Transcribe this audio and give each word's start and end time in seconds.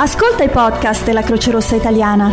Ascolta 0.00 0.44
i 0.44 0.48
podcast 0.48 1.04
della 1.04 1.22
Croce 1.22 1.50
Rossa 1.50 1.74
Italiana. 1.74 2.30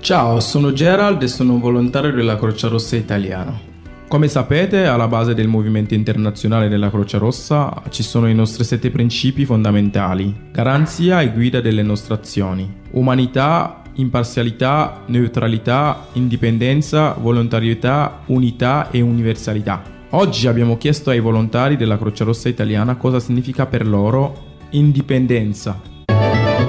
Ciao, 0.00 0.38
sono 0.40 0.74
Gerald 0.74 1.22
e 1.22 1.28
sono 1.28 1.54
un 1.54 1.60
volontario 1.60 2.12
della 2.12 2.36
Croce 2.36 2.68
Rossa 2.68 2.96
Italiana. 2.96 3.58
Come 4.06 4.28
sapete, 4.28 4.84
alla 4.84 5.08
base 5.08 5.32
del 5.32 5.48
movimento 5.48 5.94
internazionale 5.94 6.68
della 6.68 6.90
Croce 6.90 7.16
Rossa 7.16 7.72
ci 7.88 8.02
sono 8.02 8.28
i 8.28 8.34
nostri 8.34 8.64
sette 8.64 8.90
principi 8.90 9.46
fondamentali, 9.46 10.48
garanzia 10.52 11.22
e 11.22 11.32
guida 11.32 11.62
delle 11.62 11.82
nostre 11.82 12.12
azioni, 12.12 12.70
umanità, 12.90 13.80
imparzialità, 13.94 15.04
neutralità, 15.06 16.08
indipendenza, 16.12 17.14
volontarietà, 17.18 18.24
unità 18.26 18.90
e 18.90 19.00
universalità. 19.00 19.82
Oggi 20.10 20.48
abbiamo 20.48 20.76
chiesto 20.76 21.08
ai 21.08 21.20
volontari 21.20 21.78
della 21.78 21.96
Croce 21.96 22.24
Rossa 22.24 22.50
Italiana 22.50 22.96
cosa 22.96 23.18
significa 23.20 23.64
per 23.64 23.86
loro 23.86 24.48
indipendenza 24.72 25.89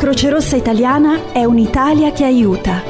Croce 0.02 0.32
Rossa 0.32 0.56
Italiana 0.56 1.32
è 1.32 1.44
un'Italia 1.44 2.12
che 2.12 2.24
aiuta. 2.24 2.82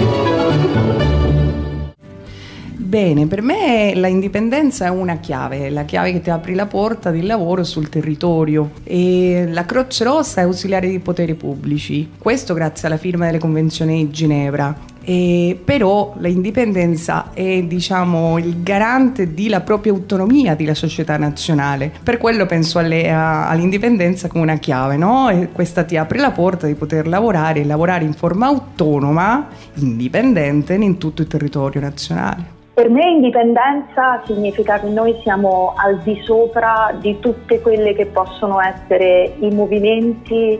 Bene, 2.73 3.27
per 3.27 3.41
me 3.41 3.91
la 3.95 4.07
indipendenza 4.07 4.85
è 4.85 4.89
una 4.89 5.17
chiave, 5.17 5.69
la 5.69 5.83
chiave 5.83 6.13
che 6.13 6.21
ti 6.21 6.29
apri 6.29 6.55
la 6.55 6.67
porta 6.67 7.11
del 7.11 7.25
lavoro 7.25 7.65
sul 7.65 7.89
territorio. 7.89 8.71
E 8.85 9.45
la 9.49 9.65
Croce 9.65 10.05
Rossa 10.05 10.39
è 10.39 10.45
ausiliare 10.45 10.87
di 10.87 10.99
poteri 10.99 11.33
pubblici, 11.35 12.11
questo 12.17 12.53
grazie 12.53 12.87
alla 12.87 12.95
firma 12.95 13.25
delle 13.25 13.39
convenzioni 13.39 14.05
di 14.05 14.11
Ginevra 14.11 14.90
e 15.03 15.59
però 15.63 16.13
l'indipendenza 16.17 17.31
è 17.33 17.63
diciamo, 17.63 18.37
il 18.37 18.61
garante 18.61 19.33
della 19.33 19.61
propria 19.61 19.91
autonomia 19.91 20.55
della 20.55 20.75
società 20.75 21.17
nazionale. 21.17 21.91
Per 22.03 22.17
quello 22.17 22.45
penso 22.45 22.79
alle, 22.79 23.11
a, 23.11 23.49
all'indipendenza 23.49 24.27
come 24.27 24.43
una 24.43 24.57
chiave, 24.57 24.97
no? 24.97 25.29
Questa 25.51 25.83
ti 25.83 25.97
apre 25.97 26.19
la 26.19 26.31
porta 26.31 26.67
di 26.67 26.75
poter 26.75 27.07
lavorare 27.07 27.61
e 27.61 27.65
lavorare 27.65 28.05
in 28.05 28.13
forma 28.13 28.47
autonoma, 28.47 29.47
indipendente 29.75 30.73
in 30.75 30.97
tutto 30.97 31.21
il 31.21 31.27
territorio 31.27 31.81
nazionale. 31.81 32.59
Per 32.73 32.89
me 32.89 33.05
indipendenza 33.05 34.23
significa 34.25 34.79
che 34.79 34.87
noi 34.87 35.15
siamo 35.23 35.73
al 35.75 35.99
di 35.99 36.19
sopra 36.23 36.95
di 36.99 37.19
tutte 37.19 37.59
quelle 37.59 37.93
che 37.93 38.05
possono 38.05 38.59
essere 38.61 39.35
i 39.39 39.49
movimenti, 39.51 40.59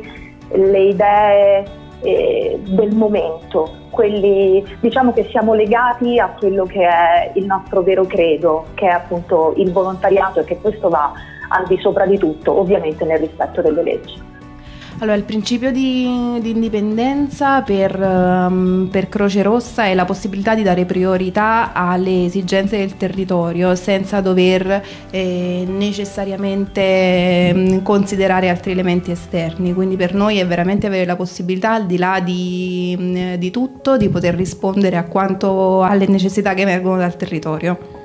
le 0.54 0.80
idee 0.80 1.64
eh, 2.02 2.60
del 2.64 2.96
momento 2.96 3.80
quelli 3.90 4.64
diciamo 4.80 5.14
che 5.14 5.28
siamo 5.30 5.54
legati 5.54 6.18
a 6.18 6.30
quello 6.30 6.66
che 6.66 6.88
è 6.88 7.32
il 7.36 7.46
nostro 7.46 7.82
vero 7.82 8.06
credo, 8.06 8.68
che 8.74 8.88
è 8.88 8.92
appunto 8.92 9.54
il 9.58 9.72
volontariato 9.72 10.40
e 10.40 10.44
che 10.46 10.58
questo 10.58 10.90
va 10.90 11.12
al 11.50 11.68
di 11.68 11.78
sopra 11.80 12.06
di 12.06 12.18
tutto, 12.18 12.58
ovviamente 12.58 13.04
nel 13.06 13.20
rispetto 13.20 13.62
delle 13.62 13.84
leggi. 13.84 14.31
Allora, 15.02 15.18
il 15.18 15.24
principio 15.24 15.72
di, 15.72 16.38
di 16.42 16.52
indipendenza 16.52 17.64
per, 17.64 18.00
um, 18.00 18.88
per, 18.92 19.10
Croce 19.10 19.42
Rossa 19.42 19.86
è 19.86 19.96
la 19.96 20.06
possibilità 20.06 20.54
di 20.54 20.62
dare 20.62 20.86
priorità 20.86 21.74
alle 21.74 22.26
esigenze 22.26 22.78
del 22.78 22.98
territorio 22.98 23.74
senza 23.74 24.22
dover 24.22 24.86
eh, 25.10 25.66
necessariamente 25.68 26.82
eh, 26.82 27.80
considerare 27.82 28.50
altri 28.50 28.74
elementi 28.74 29.10
esterni. 29.10 29.74
Quindi 29.74 29.96
per 29.96 30.14
noi 30.14 30.38
è 30.38 30.46
veramente 30.46 30.86
avere 30.86 31.06
la 31.06 31.16
possibilità, 31.16 31.74
al 31.74 31.88
di 31.88 31.98
là 31.98 32.20
di, 32.20 33.36
di 33.40 33.50
tutto, 33.50 33.98
di 33.98 34.08
poter 34.08 34.36
rispondere 34.36 34.98
a 34.98 35.06
quanto 35.06 35.82
alle 35.82 36.06
necessità 36.06 36.54
che 36.54 36.62
emergono 36.62 36.98
dal 36.98 37.18
territorio. 37.18 38.01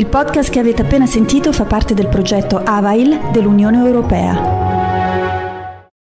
Il 0.00 0.06
podcast 0.06 0.48
che 0.48 0.58
avete 0.58 0.80
appena 0.80 1.04
sentito 1.04 1.52
fa 1.52 1.66
parte 1.66 1.92
del 1.92 2.08
progetto 2.08 2.56
AVAIL 2.56 3.32
dell'Unione 3.32 3.84
Europea. 3.84 4.69